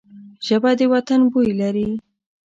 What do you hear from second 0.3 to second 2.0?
ژبه د وطن بوی لري